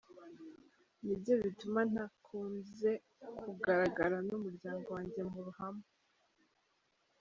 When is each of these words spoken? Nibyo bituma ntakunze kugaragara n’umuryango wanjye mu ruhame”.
Nibyo 1.03 1.33
bituma 1.43 1.79
ntakunze 1.91 2.89
kugaragara 3.41 4.17
n’umuryango 4.27 4.87
wanjye 4.95 5.21
mu 5.31 5.39
ruhame”. 5.45 5.85